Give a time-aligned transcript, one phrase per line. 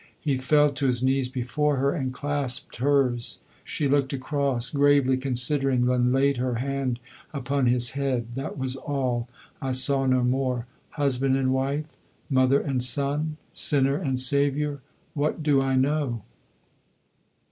[0.19, 3.39] He fell to his knees before her and clasped hers.
[3.63, 6.99] She looked across, gravely considering, then laid her hand
[7.35, 8.29] upon his head.
[8.33, 9.29] That was all.
[9.61, 10.65] I saw no more.
[10.97, 11.85] Husband and wife?
[12.31, 13.37] Mother and son?
[13.53, 14.81] Sinner and Saviour?
[15.13, 16.23] What do I know?